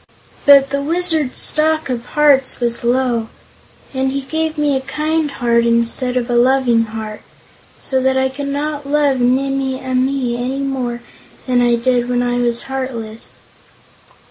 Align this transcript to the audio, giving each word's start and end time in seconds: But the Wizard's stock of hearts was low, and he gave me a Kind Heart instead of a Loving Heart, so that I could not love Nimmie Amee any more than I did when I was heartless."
But 0.47 0.71
the 0.71 0.81
Wizard's 0.81 1.37
stock 1.37 1.87
of 1.87 2.03
hearts 2.17 2.59
was 2.59 2.83
low, 2.83 3.27
and 3.93 4.11
he 4.11 4.21
gave 4.21 4.57
me 4.57 4.75
a 4.75 4.81
Kind 4.81 5.29
Heart 5.29 5.63
instead 5.63 6.17
of 6.17 6.27
a 6.27 6.35
Loving 6.35 6.85
Heart, 6.85 7.21
so 7.79 8.01
that 8.01 8.17
I 8.17 8.27
could 8.29 8.47
not 8.47 8.87
love 8.89 9.19
Nimmie 9.21 9.77
Amee 9.79 10.35
any 10.37 10.61
more 10.61 11.01
than 11.45 11.61
I 11.61 11.75
did 11.75 12.09
when 12.09 12.23
I 12.23 12.39
was 12.39 12.63
heartless." 12.63 13.35